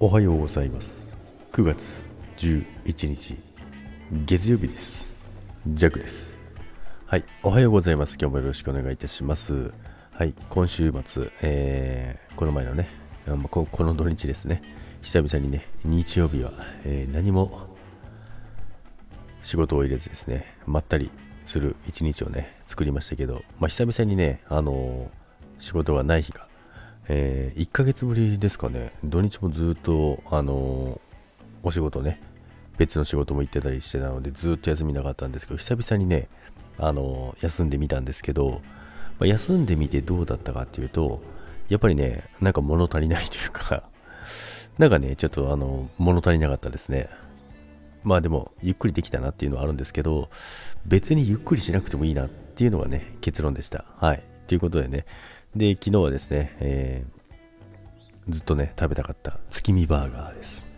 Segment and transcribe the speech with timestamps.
[0.00, 1.12] おはようございます。
[1.50, 2.04] 9月
[2.36, 3.36] 11日
[4.26, 5.12] 月曜日です。
[5.66, 6.36] ジャックです。
[7.06, 8.16] はいおはようございます。
[8.16, 9.72] 今日もよろしくお願いいたします。
[10.12, 12.88] はい今週末、えー、この前のね
[13.50, 14.62] ここの土日ですね。
[15.02, 16.52] 久々にね日曜日は、
[16.84, 17.66] えー、何も
[19.42, 21.10] 仕事を入れずですねまったり
[21.44, 26.47] する一日をね作りましたけど、まあ、久々にねあのー、仕事がない日が
[27.08, 30.98] えー、1ヶ月ぶりですかね、土日もずっと、あのー、
[31.62, 32.20] お仕事ね、
[32.76, 36.28] 別の仕事も行ってたりしてたので、ずっと休みなかったんですけど、久々にね、
[36.76, 38.60] あのー、休んでみたんですけど、
[39.18, 41.22] まあ、休んでみてどうだったかっていうと、
[41.68, 43.84] やっぱりね、なんか物足りないというか
[44.78, 47.08] なんかね、ちょっとあの、物足りなかったですね。
[48.04, 50.30] まあでも、ゆっくりできたなっていうのはあるんですけど、
[50.86, 53.84] 別にゆっくりしなくてもいいなっていうのがね、結論でした。
[53.96, 54.22] はい。
[54.46, 55.04] ということでね、
[55.58, 60.68] で、昨日はですね、えー、ずっとね、食べたかった月見バーガーです。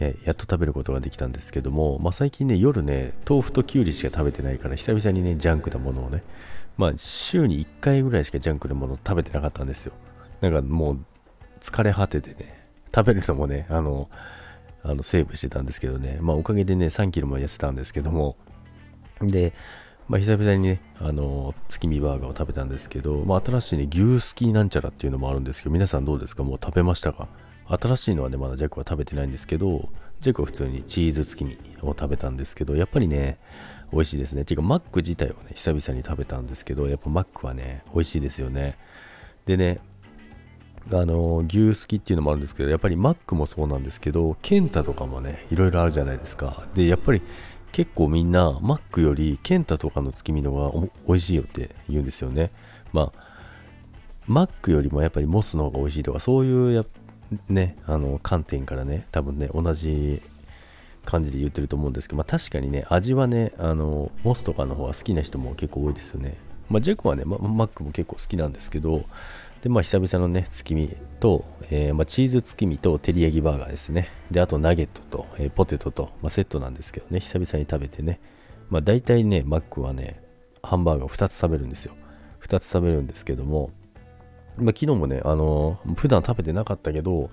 [0.00, 6.22] やっと食べることができたんですけども、まあ、最近ね、夜ね、豆腐ときゅうりしか食べてないから、久々にね、ジャンクなものをね、
[6.76, 9.92] まあ、週に1回ぐらいしかジャンクなものを食べてなかったんですよ。
[10.40, 10.98] なんかもう、
[11.60, 14.10] 疲れ果ててね、食べるのもね、あの、
[14.82, 18.36] あのセーブしてたんですけどね、まあ、おかげでね、3キロも痩せたんですけども、
[19.22, 19.54] で、
[20.08, 26.44] まあ、久々にね、あの月見バーガーを食べたんですけど、まあ、新しいね、牛すきなんちゃらっていうのもあるんですけど、皆さんどうですか？
[26.44, 27.28] もう食べましたか？
[27.68, 29.88] 新しいのはね、まだジャックは食べてないんですけど、
[30.20, 33.38] ジャックは普通にチーズ月見を食べたんですけど、やっぱりね、
[33.92, 34.44] 美味しいですね。
[34.44, 38.78] ていうか、マック自体をね、久々に食べたんですけど、やっぱマックはね、美味しいですよね。
[39.44, 39.80] でね、
[40.92, 46.64] あの牛すきっていうのもあるんですけど、やっぱりマックもそうなんですけど、ケンタとかもね、いろいろあるじゃないですか。
[46.76, 47.22] で、やっぱり
[47.72, 52.50] 結構みんなマックよりケンタとかの月見のが美味しいよって言うんですよね。
[52.92, 53.26] まあ、
[54.26, 56.84] マックよりもやっぱりモスの方が美味しいとか、そういうや
[57.48, 60.22] ね、あの観点からね、多分ね、同じ
[61.04, 66.36] 感じで言ってると思うんですけど、まあ確かにね、味はね、あの、モスとかの方が好きな人も結構多いですよね。
[66.68, 69.04] まあジェコはね、ま、マックも結構好きなんですけど、
[69.66, 70.88] で、まあ、久々のね、月見
[71.18, 74.08] と、えー、まあ、チーズ月見と照り焼きバーガーですね。
[74.30, 78.20] で、あとナゲットと、えー、ポテトと、まあ、セットなんですけどね、久々に食べてね。
[78.70, 80.22] まあ、大体ね、マックはね、
[80.62, 81.94] ハンバーガー2つ食べるんですよ。
[82.42, 83.70] 2つ食べるんですけども、
[84.56, 87.30] まあ、昨日もね、あのー、普段食べてなかったけど、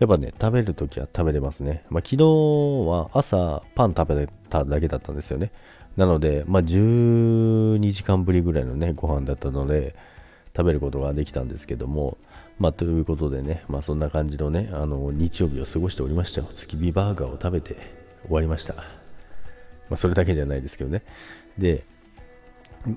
[0.00, 1.84] やっぱね、食べるときは食べれますね。
[1.88, 2.24] まあ、昨日
[2.88, 5.52] は朝パン食べただけだったんですよね。
[5.96, 9.94] なので、まあ、12時間ぶりぐらいのね、ご飯だったので、
[10.56, 12.18] 食べることができたんですけども、
[12.58, 16.48] まあ、ということでね、まあ、そんな感じのね、あの、日曜日を過ごしておりましたよ。
[16.54, 17.76] 月見バーガーを食べて
[18.24, 18.74] 終わりました。
[18.74, 18.82] ま
[19.92, 21.02] あ、それだけじゃないですけどね。
[21.56, 21.86] で、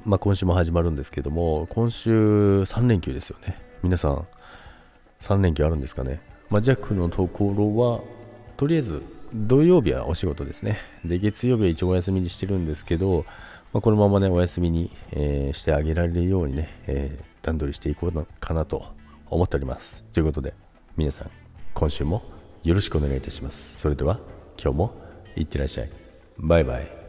[0.03, 3.57] まあ、今週も始まるんですけども、今週3連休ですよね。
[3.83, 4.27] 皆さん、
[5.21, 6.21] 3連休あるんですかね。
[6.49, 8.01] まあ、ジャックのところは、
[8.57, 9.01] とりあえず
[9.33, 10.77] 土曜日はお仕事ですね。
[11.05, 13.25] で、月曜日は一応お休みにしてるんですけど、
[13.71, 18.87] まあ、このままね、お休みに、えー、してあげられるようにね、えー段取りしていこうかなと
[19.27, 20.03] 思っております。
[20.11, 20.55] ということで、
[20.97, 21.31] 皆さん、
[21.75, 22.23] 今週も
[22.63, 23.79] よろしくお願いいたします。
[23.79, 24.19] それでは、
[24.61, 24.95] 今日も
[25.35, 25.89] いってらっしゃい。
[26.37, 27.02] バイバイ。